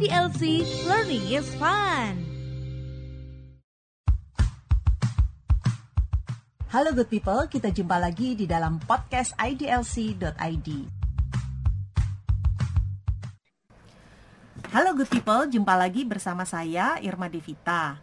[0.00, 2.24] IDLC Learning is Fun.
[6.72, 10.68] Halo good people, kita jumpa lagi di dalam podcast idlc.id.
[14.72, 18.00] Halo good people, jumpa lagi bersama saya Irma Devita.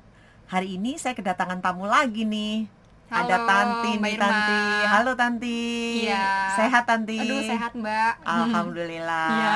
[0.53, 2.69] Hari ini saya kedatangan tamu lagi nih.
[3.09, 4.27] Halo, Ada Tanti Mbak nih Irma.
[4.29, 4.59] Tanti.
[4.85, 5.61] Halo Tanti.
[6.05, 6.25] Iya.
[6.61, 7.17] Sehat Tanti.
[7.25, 8.21] Aduh sehat mbak.
[8.21, 9.29] Alhamdulillah.
[9.33, 9.55] Iya.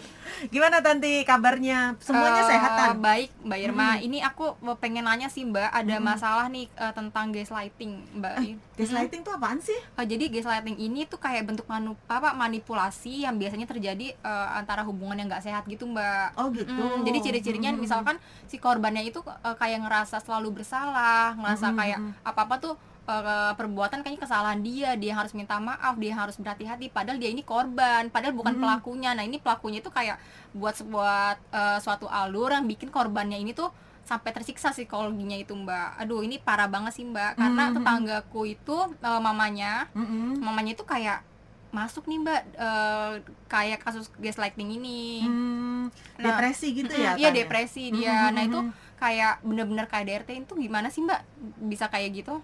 [0.48, 1.96] Gimana Tanti kabarnya?
[1.98, 2.90] Semuanya Eh, sehat kan?
[2.98, 3.88] Baik mbak Irma.
[3.96, 5.72] Ini aku pengen nanya sih mbak.
[5.72, 8.36] Ada masalah nih eh, tentang gaslighting mbak.
[8.76, 9.76] Gaslighting tuh apaan sih?
[9.76, 14.84] Eh, jadi gaslighting ini tuh kayak bentuk manu apa manipulasi yang biasanya terjadi eh, antara
[14.84, 16.36] hubungan yang nggak sehat gitu mbak.
[16.36, 16.68] Oh gitu.
[16.68, 17.80] Mm, jadi ciri-cirinya Mm.
[17.80, 22.12] misalkan si korbannya itu eh, kayak ngerasa selalu bersalah, ngerasa Mm, kayak mm.
[22.22, 22.74] apa-apa tuh
[23.06, 23.22] eh,
[23.54, 28.10] perbuatan kayaknya kesalahan dia, dia harus minta maaf, dia harus berhati-hati padahal dia ini korban,
[28.10, 28.62] padahal bukan Mm.
[28.62, 29.10] pelakunya.
[29.12, 30.18] Nah, ini pelakunya itu kayak
[30.52, 31.18] buat sebuah
[31.50, 33.70] eh, suatu alur yang bikin korbannya ini tuh
[34.02, 35.98] sampai tersiksa psikologinya itu, Mbak.
[35.98, 37.32] Aduh, ini parah banget sih, Mbak.
[37.34, 40.38] Karena Mm, mm, tetanggaku itu eh, mamanya Mm-mm.
[40.38, 41.22] mamanya itu kayak
[41.66, 43.12] masuk nih mbak eh,
[43.46, 47.12] kayak kasus gaslighting ini Hmm, Nah, depresi gitu ya?
[47.14, 47.34] iya ya?
[47.34, 48.56] depresi dia nah itu
[48.96, 51.20] kayak bener-bener KDRT itu gimana sih mbak
[51.60, 52.40] bisa kayak gitu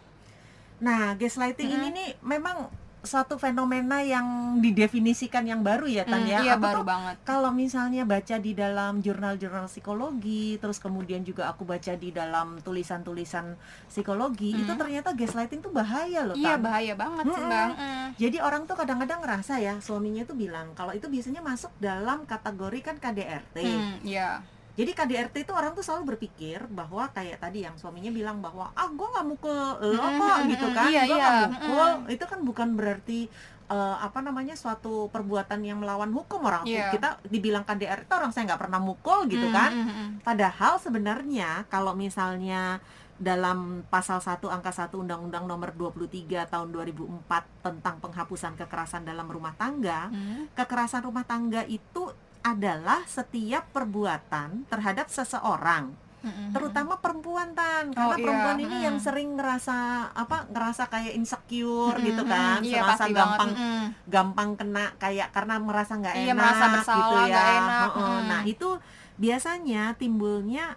[0.82, 1.78] Nah, gaslighting Mm-mm.
[1.78, 2.66] ini nih memang
[3.02, 4.26] suatu fenomena yang
[4.62, 6.38] didefinisikan yang baru ya, Tan Hmm, ya.
[6.38, 11.50] iya Aku baru tuh banget Kalau misalnya baca di dalam jurnal-jurnal psikologi, terus kemudian juga
[11.50, 14.62] aku baca di dalam tulisan-tulisan psikologi, Mm.
[14.62, 16.62] itu ternyata gaslighting tuh bahaya loh, iya Tan.
[16.62, 17.50] bahaya banget sih Mm-mm.
[17.50, 18.06] mbak Mm.
[18.12, 22.80] Jadi orang tuh kadang-kadang ngerasa ya, suaminya tuh bilang kalau itu biasanya masuk dalam kategori
[22.82, 23.56] kan KDRT.
[23.58, 24.38] Hmm, iya
[24.72, 28.88] Jadi KDRT itu orang tuh selalu berpikir bahwa kayak tadi yang suaminya bilang bahwa ah
[28.88, 31.88] gue nggak mukul lo kok mm, gitu kan, iya, gue iya, nggak mukul.
[32.00, 32.08] mm.
[32.10, 33.20] Itu kan bukan berarti
[33.68, 36.88] eh, apa namanya suatu perbuatan yang melawan hukum orang Iya.
[36.88, 39.70] kita dibilang KDRT orang saya nggak pernah mukul gitu Mm, kan.
[39.72, 40.08] mm.
[40.22, 42.80] Padahal sebenarnya kalau misalnya
[43.14, 46.10] dalam pasal 1 angka 1 Undang-Undang Nomor 23
[46.44, 47.22] tahun 2004
[47.62, 52.10] tentang penghapusan kekerasan dalam rumah tangga, Hmm, kekerasan rumah tangga itu
[52.42, 58.76] adalah setiap perbuatan terhadap seseorang, mm, mm, terutama perempuan tan, karena Oh, iya, perempuan ini
[58.76, 58.84] mm.
[58.84, 59.76] yang sering ngerasa
[60.12, 62.66] apa ngerasa kayak insecure mm, gitu mm, kan, mm.
[62.66, 66.98] iya merasa gampang banget Mm, gampang kena kayak karena merasa nggak enak Iya, merasa bersalah,
[66.98, 67.44] gitu ya.
[67.56, 68.20] enak, mm.
[68.26, 68.68] Nah itu
[69.16, 70.74] biasanya timbulnya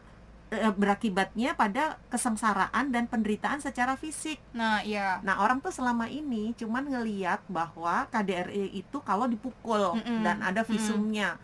[0.52, 4.38] eh, berakibatnya pada kesengsaraan dan penderitaan secara fisik.
[4.54, 10.22] nah iya Nah, orang tuh selama ini cuman ngeliat bahwa KDRT itu kalau dipukul Mm-mm.
[10.22, 11.42] dan ada visumnya.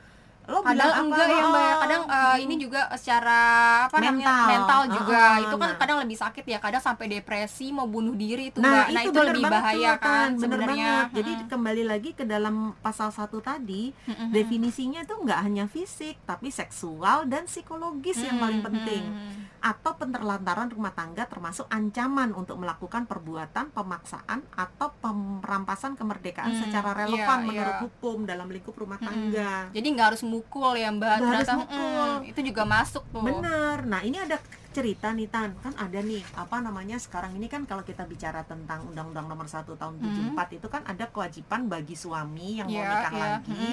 [0.51, 1.01] Lo Padahal bilang apa?
[1.07, 2.62] enggak ya mbak kadang eh, ini mm.
[2.62, 3.39] juga secara
[3.88, 4.47] apa namanya Mental.
[4.51, 5.78] mental juga Heeh, itu kan nah.
[5.79, 9.11] kadang lebih sakit ya kadang sampai depresi mau bunuh diri itu Nah, mbak nah itu,
[9.16, 11.16] bener lebih banget bahaya tuh, kan bener sebenarnya banget.
[11.16, 14.28] Jadi kembali lagi ke dalam pasal satu tadi, Mm-mm.
[14.29, 19.03] definisinya itu nggak hanya fisik, tapi seksual dan psikologis yang paling penting.
[19.61, 26.91] Atau penerlantaran rumah tangga termasuk ancaman untuk melakukan perbuatan pemaksaan atau perampasan kemerdekaan Hmm, secara
[26.91, 27.81] iya, relevan menurut iya.
[27.81, 29.07] hukum dalam lingkup rumah Mm-mm.
[29.29, 29.69] tangga.
[29.69, 32.09] jadi nggak harus mukul ya mbak Nggak harus ternyata mukul.
[32.17, 33.77] mm, itu juga masuk tuh Bener.
[33.83, 37.83] Nah ini ada cerita nih Tan, kan ada nih apa namanya sekarang ini kan kalau
[37.83, 39.93] kita bicara tentang Undang-Undang Nomor 1 tahun
[40.33, 43.22] 74 itu kan ada kewajiban bagi suami yang mau Iya, nikah iya.
[43.22, 43.67] lagi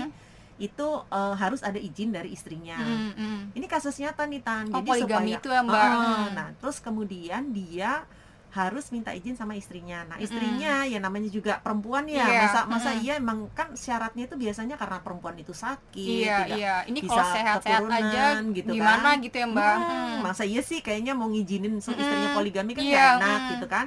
[0.58, 2.78] itu eh, harus ada izin dari istrinya.
[2.78, 3.40] Mm, mm.
[3.54, 4.66] Ini kasus nyata nih Tan.
[4.74, 5.86] Oh, Jadi poligami supaya itu ya, Mbak.
[5.86, 6.26] Hmm.
[6.34, 8.02] Nah, terus kemudian dia
[8.48, 10.08] harus minta izin sama istrinya.
[10.08, 12.24] Nah, istrinya ya namanya juga perempuan ya.
[12.24, 13.04] Iya, Masa masa mm-mm.
[13.04, 17.12] iya emang kan syaratnya itu biasanya karena perempuan itu sakit, iya tidak iya ini bisa
[17.20, 19.24] kalau sehat-sehat aja gitu gimana kan.
[19.24, 20.18] gitu ya mbak Hmm, Mm.
[20.24, 23.50] masa iya sih kayaknya mau ngizinin istrinya poligami kan nggak enak mm.
[23.52, 23.86] gitu kan.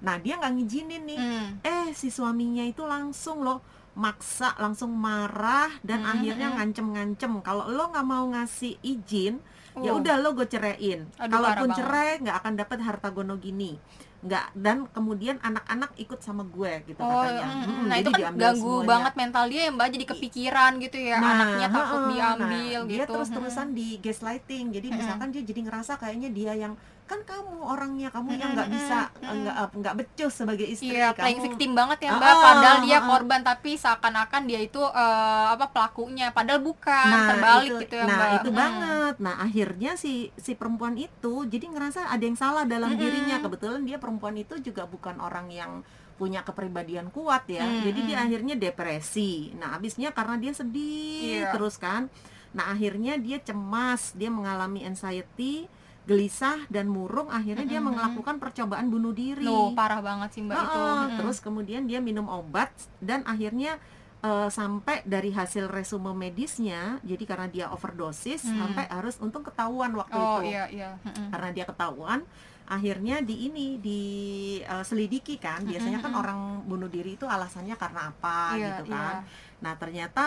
[0.00, 1.18] Nah, dia nggak ngizinin nih.
[1.18, 1.48] Mm.
[1.60, 3.60] Eh, si suaminya itu langsung loh
[3.92, 6.54] maksa, langsung marah dan Mm, akhirnya mm.
[6.56, 9.42] ngancem-ngancem kalau lo nggak mau ngasih izin,
[9.76, 9.98] ya Uh.
[9.98, 11.04] udah lo gue ceraiin.
[11.12, 13.76] Kalaupun cerai nggak akan dapat harta gono gini.
[14.20, 17.40] Nggak dan kemudian anak-anak ikut sama gue gitu Oh, katanya.
[17.40, 18.88] mm, Mm-mm, nah jadi itu kan ganggu semuanya.
[18.88, 22.46] banget mental dia ya mbak jadi kepikiran gitu ya anaknya takut heeh, diambil
[22.78, 24.64] nah, gitu Dia terus-terusan di gaslighting.
[24.70, 24.98] Jadi Mm-mm.
[25.00, 26.76] misalkan dia jadi ngerasa kayaknya dia yang
[27.10, 30.94] kan kamu orangnya, kamu yang nggak bisa nggak nggak becus sebagai istri.
[30.94, 32.30] Iya, kamu playing victim banget ya Mbak.
[32.30, 33.08] Ah, Padahal dia ah, ah.
[33.10, 38.04] korban tapi seakan-akan dia itu eh, apa pelakunya, padahal bukan, Nah, terbalik itu, gitu ya
[38.06, 38.30] nah Mbak.
[38.38, 38.56] itu Mm.
[38.56, 39.14] banget.
[39.18, 43.02] Nah akhirnya si si perempuan itu jadi ngerasa ada yang salah dalam Mm-mm.
[43.02, 43.36] dirinya.
[43.42, 45.72] Kebetulan dia perempuan itu juga bukan orang yang
[46.14, 47.66] punya kepribadian kuat ya.
[47.66, 47.90] Mm-mm.
[47.90, 49.50] Jadi dia akhirnya depresi.
[49.58, 51.50] Nah habisnya karena dia sedih Iya.
[51.50, 52.06] terus kan.
[52.52, 55.64] Nah akhirnya dia cemas, dia mengalami anxiety,
[56.10, 57.30] gelisah dan murung.
[57.30, 57.94] Akhirnya dia Mm-mm.
[57.94, 59.46] melakukan percobaan bunuh diri.
[59.46, 60.66] Loh, parah banget sih Mbak itu.
[60.74, 61.16] Heeh, Mm.
[61.16, 62.68] terus kemudian dia minum obat
[62.98, 63.78] dan akhirnya
[64.20, 68.68] eh, sampai dari hasil resume medisnya, jadi karena dia overdosis Hmm.
[68.68, 70.52] sampai harus untung ketahuan waktu oh itu.
[70.52, 71.32] iya iya Mm-mm.
[71.32, 72.20] Karena dia ketahuan,
[72.66, 75.64] akhirnya di ini diselidiki kan.
[75.64, 76.20] Biasanya kan Mm-mm.
[76.20, 79.14] orang bunuh diri itu alasannya karena apa Iya, gitu kan.
[79.24, 79.58] iya.
[79.60, 80.24] Nah, ternyata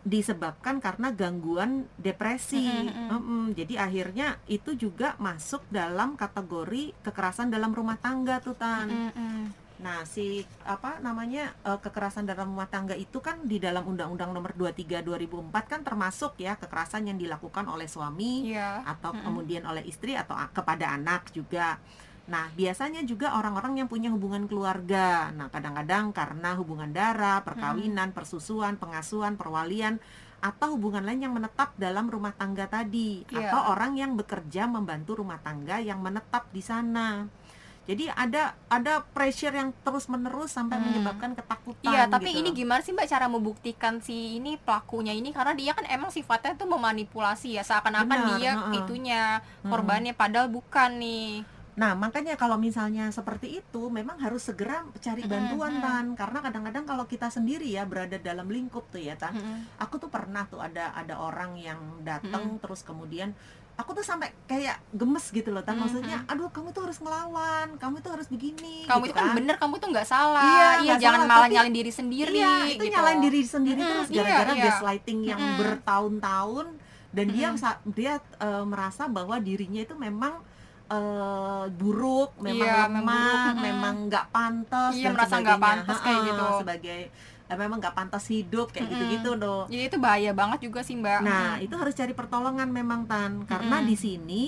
[0.00, 2.64] disebabkan karena gangguan depresi.
[2.64, 3.08] Mm-mm, mm-mm.
[3.12, 3.44] Mm-mm.
[3.52, 8.88] Jadi akhirnya itu juga masuk dalam kategori kekerasan dalam rumah tangga tuh Tan.
[8.88, 9.52] Mm-mm.
[9.80, 14.52] Nah, si apa namanya eh, kekerasan dalam rumah tangga itu kan di dalam Undang-Undang Nomor
[14.52, 19.24] 23 2004 kan termasuk ya kekerasan yang dilakukan oleh suami iya atau Mm-mm.
[19.24, 21.80] kemudian oleh istri atau kepada anak juga.
[22.30, 25.34] Nah, biasanya juga orang-orang yang punya hubungan keluarga.
[25.34, 29.98] Nah, kadang-kadang karena hubungan darah, perkawinan, persusuan, pengasuhan, perwalian
[30.40, 33.50] atau hubungan lain yang menetap dalam rumah tangga tadi Iya.
[33.52, 37.28] atau orang yang bekerja membantu rumah tangga yang menetap di sana.
[37.84, 40.86] Jadi ada ada pressure yang terus-menerus sampai Hmm.
[40.86, 42.40] menyebabkan ketakutan Iya, tapi gitu.
[42.40, 46.54] ini gimana sih Mbak cara membuktikan si ini pelakunya ini karena dia kan emang sifatnya
[46.54, 48.78] tuh memanipulasi ya seakan-akan dia heeh.
[48.78, 49.68] itunya Mm-mm.
[49.68, 51.42] korbannya padahal bukan nih.
[51.72, 55.82] Nah, makanya kalau misalnya seperti itu memang harus segera cari bantuan mm-mm.
[55.82, 59.32] Tan karena kadang-kadang kalau kita sendiri ya berada dalam lingkup tuh ya Tan.
[59.32, 59.78] Mm-mm.
[59.78, 63.32] Aku tuh pernah tuh ada ada orang yang datang terus kemudian
[63.74, 65.78] aku tuh sampai kayak gemes gitu loh Tan.
[65.78, 69.56] Maksudnya, aduh kamu tuh harus ngelawan, kamu tuh harus begini Kamu gitu itu kan bener,
[69.56, 70.42] kamu tuh nggak salah.
[70.42, 72.34] Iya, Iya, nggak jangan salah, malah tapi- nyalin diri sendiri.
[72.34, 72.92] Iya, itu gitu.
[72.92, 74.64] nyalain diri sendiri Mm-mm, terus iya, gara-gara iya.
[74.68, 75.58] gaslighting yang Mm-mm.
[75.60, 76.66] bertahun-tahun
[77.10, 77.58] dan dia Mm-mm.
[77.58, 80.44] sa- dia eh, merasa bahwa dirinya itu memang
[80.90, 83.62] eh, buruk, memang Iya, memang lemah, buruk, mm-mm.
[83.70, 86.46] memang nggak pantas Iya, dan merasa nggak pantas kayak gitu.
[86.60, 87.00] Sebagai
[87.46, 89.62] eh, memang nggak pantas hidup kayak gitu-gitu loh.
[89.66, 91.20] Jadi itu bahaya banget juga sih Mbak.
[91.22, 93.88] Nah, itu harus cari pertolongan memang Tan karena Mm-mm.
[93.88, 94.44] di sini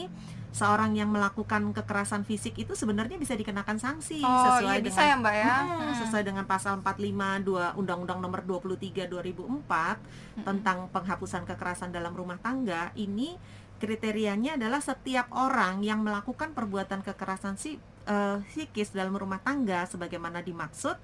[0.52, 5.08] seorang yang melakukan kekerasan fisik itu sebenarnya bisa dikenakan sanksi oh sesuai iya bisa dengan
[5.08, 5.54] ya Mbak ya.
[5.56, 5.94] Hmm, Mm.
[6.04, 12.92] sesuai dengan pasal 45 2 Undang-Undang Nomor 23 2004 tentang penghapusan kekerasan dalam rumah tangga
[12.94, 13.32] ini
[13.82, 17.74] kriterianya adalah setiap orang yang melakukan perbuatan kekerasan si,
[18.06, 20.94] eh, psikis dalam rumah tangga sebagaimana dimaksud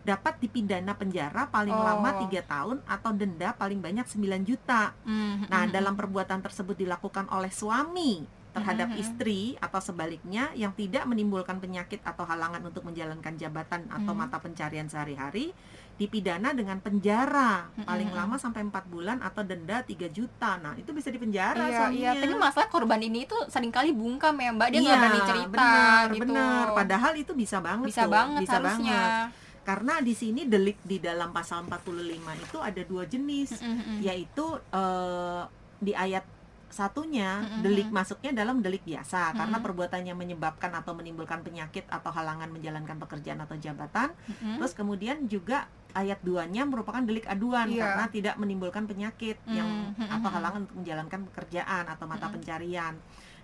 [0.00, 1.82] dapat dipidana penjara paling Oh.
[1.84, 4.94] lama tiga tahun atau denda paling banyak 9 juta.
[5.04, 9.02] Mm, Nah, mm, dalam perbuatan tersebut dilakukan oleh suami terhadap Mhm, mhm.
[9.02, 14.18] istri atau sebaliknya yang tidak menimbulkan penyakit atau halangan untuk menjalankan jabatan atau Mhm.
[14.24, 15.54] mata pencarian sehari-hari
[16.00, 20.56] dipidana dengan penjara paling lama sampai 4 bulan atau denda 3 juta.
[20.56, 22.10] Nah, itu bisa dipenjara Iya, suaminya.
[22.16, 22.22] iya.
[22.24, 24.68] Tapi masalah korban ini tuh sering kali bungkam ya Mbak.
[24.72, 26.20] Dia Iya, nggak berani cerita benar, gitu.
[26.32, 26.64] benar.
[26.72, 28.96] Padahal itu bisa banget bisa tuh, banget bisa harusnya.
[28.96, 29.28] banget.
[29.60, 33.60] Karena di sini delik di dalam pasal 45 itu ada dua jenis.
[33.60, 33.98] Mm, mm, mm.
[34.00, 35.42] yaitu eh,
[35.84, 36.24] di ayat
[36.70, 37.60] satunya Mm-mm.
[37.66, 39.66] delik masuknya dalam delik biasa karena Mm-mm.
[39.66, 44.62] perbuatannya menyebabkan atau menimbulkan penyakit atau halangan menjalankan pekerjaan atau jabatan Mm-mm.
[44.62, 47.82] terus kemudian juga ayat duanya merupakan delik aduan Iya.
[47.82, 50.08] karena tidak menimbulkan penyakit Mm, yang mm-mm.
[50.08, 52.34] atau halangan untuk menjalankan pekerjaan atau mata Mm-mm.
[52.38, 52.94] pencarian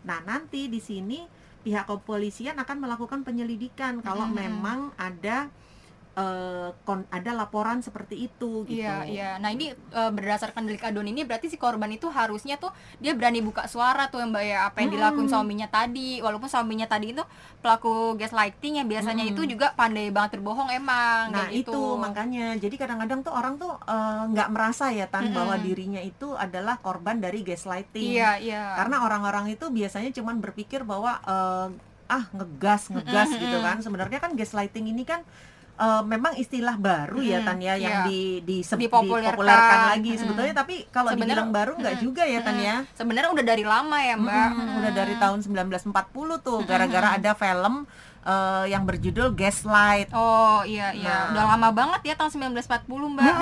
[0.03, 1.27] nah nanti di sini
[1.63, 4.39] pihak kepolisian akan melakukan penyelidikan kalau Mm-mm.
[4.39, 5.51] memang ada
[6.17, 9.31] eh, kon- ada laporan seperti itu gitu Iya, iya.
[9.37, 13.45] Nah, ini eh, berdasarkan delik aduan ini berarti si korban itu harusnya tuh dia berani
[13.45, 15.33] buka suara tuh ya Mbak ya apa yang dilakuin Mm-mm.
[15.33, 16.25] suaminya tadi.
[16.25, 17.21] Walaupun suaminya tadi itu
[17.61, 19.37] pelaku gaslighting yang biasanya Mm-mm.
[19.37, 22.01] itu juga pandai banget berbohong emang Nah kayak itu gitu.
[22.01, 25.37] makanya jadi kadang-kadang tuh orang tuh eh, nggak merasa ya tan Mm-mm.
[25.37, 28.17] bahwa dirinya itu adalah korban dari gaslighting.
[28.17, 28.63] Iya, iya.
[28.75, 31.69] Karena orang-orang itu biasanya cuman berpikir bahwa eh,
[32.07, 33.67] ah ngegas ngegas Mm-mm, gitu mm-mm.
[33.69, 33.77] kan.
[33.85, 35.21] Sebenarnya kan gaslighting ini kan
[35.77, 38.05] eh, memang istilah baru ya tan ya yang iya.
[38.05, 39.33] di, di Dipopulerkan.
[39.33, 40.21] dipopulerkan lagi Mm-mm.
[40.23, 42.67] sebetulnya tapi kalau Sebenarnya- dibilang baru nggak mm-mm, juga ya tan mm-mm.
[42.67, 42.77] ya.
[42.93, 44.49] Sebenarnya udah dari lama ya Mbak.
[44.51, 45.93] Mm-mm, udah dari tahun 1940
[46.39, 46.65] tuh Mm-mm.
[46.65, 47.85] gara-gara ada film
[48.23, 50.11] eh, yang berjudul Gaslight.
[50.11, 51.31] Oh iya iya Nah.
[51.31, 53.35] udah lama banget ya tahun 1940 mbak.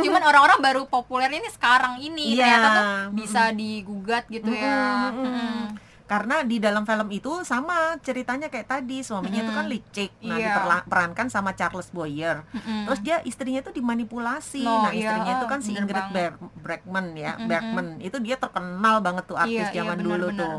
[0.00, 2.46] Cuman orang-orang baru populer ini sekarang ini Iya.
[2.46, 2.84] ternyata tuh
[3.16, 5.10] bisa digugat gitu ya.
[5.10, 5.62] Mm-mm, mm-mm.
[6.08, 9.74] Karena di dalam film itu sama ceritanya kayak tadi suaminya itu kan Mm-mm.
[9.76, 10.56] licik, nah Iya.
[10.80, 12.48] diperankan sama Charles Boyer.
[12.48, 12.88] Mm-mm.
[12.88, 14.64] Terus dia istrinya itu dimanipulasi.
[14.64, 16.04] No, nah iya, istrinya itu kan si bener Ingrid.
[16.08, 17.44] Ber- Bergman ya, Mm-mm.
[17.46, 17.86] Bergman.
[18.00, 20.40] Itu dia terkenal banget tuh artis Iya, iya, zaman bener, dulu bener.
[20.40, 20.58] tuh.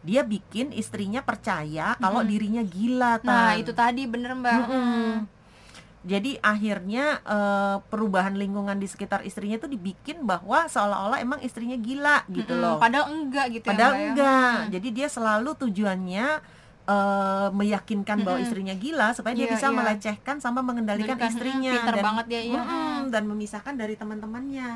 [0.00, 2.32] Dia bikin istrinya percaya kalau Mm-mm.
[2.32, 3.20] dirinya gila.
[3.20, 3.60] Nah Tan.
[3.60, 4.64] itu tadi bener mbak.
[4.64, 5.12] Mm-mm.
[6.06, 12.22] Jadi akhirnya eh, perubahan lingkungan di sekitar istrinya itu dibikin bahwa seolah-olah emang istrinya gila
[12.30, 12.62] gitu Mm-mm.
[12.62, 12.76] loh.
[12.78, 14.10] Padahal enggak gitu Padahal ya mbak ya.
[14.14, 14.54] enggak.
[14.56, 14.70] Mm.
[14.70, 16.26] Jadi dia selalu tujuannya
[16.86, 19.74] eh, meyakinkan bahwa istrinya gila supaya dia Iya, bisa iya.
[19.74, 22.62] melecehkan sama mengendalikan istrinya mm, pinter dan banget dia, iya.
[22.62, 24.68] Mm-mm, dan memisahkan dari teman-temannya.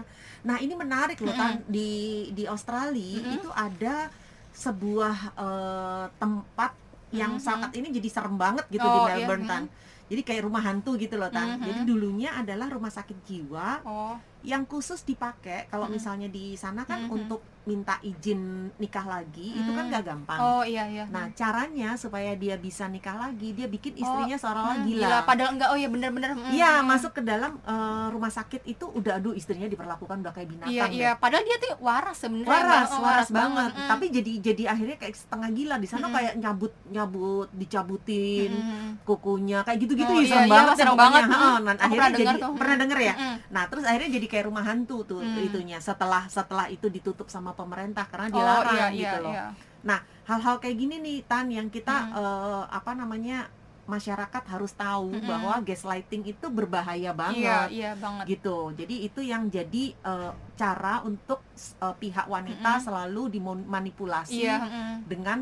[0.43, 1.91] Nah, ini menarik loh kan di
[2.35, 3.37] di Australia Mm-mm.
[3.39, 4.11] itu ada
[4.51, 6.73] sebuah eh, tempat
[7.11, 7.47] yang Mm-mm.
[7.47, 9.55] saat ini jadi serem banget gitu di Oh, iya, Melbourne mm-mm.
[9.55, 9.65] Tan.
[10.11, 11.57] Jadi kayak rumah hantu gitu loh, Tan.
[11.57, 11.63] Mhm.
[11.63, 15.93] Jadi dulunya adalah rumah sakit jiwa Oh, yang khusus dipakai kalau Mhm.
[15.93, 17.13] misalnya di sana kan Mhm.
[17.13, 18.41] untuk minta izin
[18.75, 20.41] nikah lagi itu kan gak gampang.
[20.41, 21.05] oh iya iya.
[21.07, 25.19] Nah, caranya supaya dia bisa nikah lagi, dia bikin istrinya seolah-olah Hmm, gila.
[25.23, 25.69] Padahal enggak.
[25.69, 26.33] Oh iya bener-bener.
[26.33, 26.89] hmm, Iya, hmm.
[26.89, 30.73] masuk ke dalam eh, rumah sakit itu udah aduh istrinya diperlakukan udah kayak binatang.
[30.73, 30.97] Iya deh.
[30.97, 31.11] iya.
[31.15, 32.49] Padahal dia tuh waras sebenarnya.
[32.51, 32.89] Waras.
[32.91, 33.71] Oh, waras banget.
[33.71, 33.89] Hmm.
[33.89, 36.17] Tapi jadi jadi akhirnya kayak setengah gila di sana Mm-mm.
[36.17, 38.91] kayak nyabut nyabut dicabutin Hmm.
[39.03, 41.23] kukunya kayak gitu-gitu Oh, ih, iya, serem iya, banget serem banget.
[41.25, 41.61] Heeh, Mm.
[41.61, 42.53] nah, akhirnya pernah jadi dengar tuh.
[42.57, 43.15] pernah denger ya?
[43.15, 43.37] Hmm.
[43.51, 45.43] Nah, terus akhirnya jadi kayak rumah hantu tuh Hmm.
[45.43, 49.35] itunya setelah setelah itu ditutup sama pemerintah karena Oh dilarang iya gitu iya loh.
[49.35, 49.47] iya.
[49.81, 52.15] Nah, hal-hal kayak gini nih Tan yang kita Hmm.
[52.15, 53.51] eh, apa namanya
[53.85, 55.27] masyarakat harus tahu Mm-mm.
[55.27, 58.25] bahwa gaslighting itu berbahaya Iya banget iya banget.
[58.31, 58.71] gitu.
[58.71, 62.87] Jadi itu yang jadi eh, cara untuk eh, pihak wanita Mm-mm.
[62.87, 64.57] selalu dimanipulasi Iya.
[64.63, 64.95] hmm.
[65.11, 65.39] dengan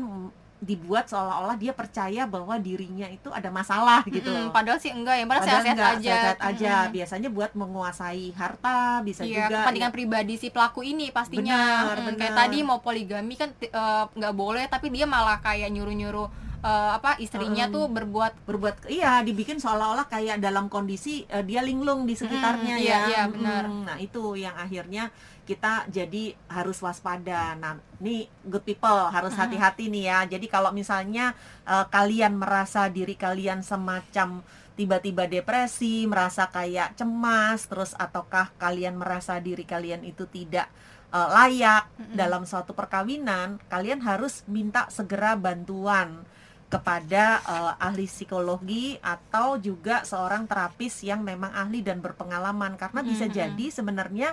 [0.59, 4.27] dibuat seolah-olah dia percaya bahwa dirinya itu ada masalah gitu.
[4.27, 5.95] Mm-mm, Padahal sih enggak ya, padahal sehat-sehat aja.
[6.03, 6.73] sehat-sehat aja.
[6.83, 6.93] Mm-mm.
[6.93, 11.87] Biasanya buat menguasai harta, bisa Iya, juga kepentingan pribadi si pelaku ini pastinya.
[11.87, 12.41] Benar, Mm, Kayak benar.
[12.43, 17.65] tadi mau poligami kan eh, nggak boleh, tapi dia malah kayak nyuruh-nyuruh eh, apa istrinya
[17.67, 17.73] Mm.
[17.73, 22.83] tuh berbuat berbuat iya dibikin seolah-olah kayak dalam kondisi eh, dia linglung di sekitarnya Mm,
[22.83, 22.87] ya.
[22.87, 23.63] iya, iya, benar.
[23.67, 25.07] Mm, Nah, itu yang akhirnya
[25.43, 27.55] kita jadi harus waspada.
[27.57, 29.39] Nah, nih good people harus Mm.
[29.39, 30.19] hati-hati nih ya.
[30.29, 31.31] Jadi kalau misalnya
[31.63, 34.43] eh, kalian merasa diri kalian semacam
[34.75, 40.71] tiba-tiba depresi, merasa kayak cemas, terus ataukah kalian merasa diri kalian itu tidak
[41.09, 42.13] layak Mm-mm.
[42.15, 46.21] dalam suatu perkawinan, kalian harus minta segera bantuan
[46.69, 53.25] kepada eh, ahli psikologi atau juga seorang terapis yang memang ahli dan berpengalaman karena bisa
[53.25, 53.37] Mm-mm.
[53.41, 54.29] jadi sebenarnya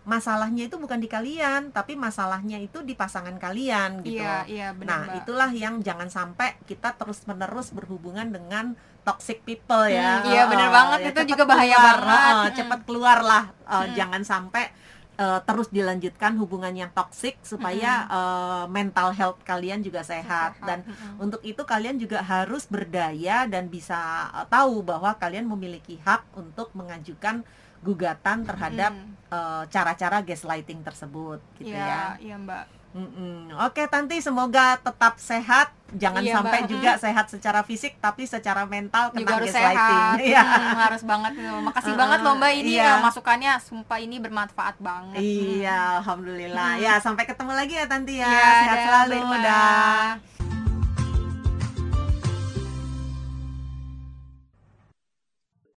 [0.00, 4.16] masalahnya itu bukan di kalian tapi masalahnya itu di pasangan kalian gitu.
[4.16, 5.16] iya iya benar Nah, Mbak.
[5.22, 8.72] itulah yang jangan sampai kita terus-menerus berhubungan dengan
[9.04, 10.24] toxic people ya.
[10.24, 10.98] Hmm, iya, bener Heeh, banget.
[11.04, 12.08] Itu cepet juga bahaya keluar, banget.
[12.16, 12.56] heeh, Mm.
[12.56, 13.44] Cepet keluar lah.
[13.68, 13.94] Eh, Mm.
[13.96, 14.64] Jangan sampai
[15.20, 20.56] eh, terus dilanjutkan hubungan yang toxic supaya eh, mental health kalian juga sehat.
[20.64, 21.20] Dan Mm-mm.
[21.20, 24.00] untuk itu kalian juga harus berdaya dan bisa
[24.32, 27.44] eh, tahu bahwa kalian memiliki hak untuk mengajukan
[27.80, 29.12] gugatan terhadap Mm.
[29.32, 32.16] eh, cara-cara gaslighting tersebut gitu ya.
[32.16, 32.64] Iya, iya Mbak.
[32.90, 33.54] Mm-mm.
[33.70, 36.70] Oke Tanti semoga tetap sehat jangan Iya, sampai Mbak.
[36.70, 40.42] juga sehat secara fisik tapi secara mental kena juga harus sehat Iya.
[40.42, 42.94] Hmm, harus banget makasih Uh-uh, banget loh mbak ini iya.
[42.94, 46.70] eh, masukannya sumpah ini bermanfaat banget Iya, alhamdulillah.
[46.76, 46.82] Hmm.
[46.82, 48.28] Ya, sampai ketemu lagi ya Tanti ya.
[48.28, 49.18] Iya, Sehat selalu.
[49.40, 50.29] Dah.